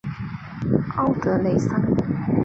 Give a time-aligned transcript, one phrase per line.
[0.97, 1.79] 奥德雷桑。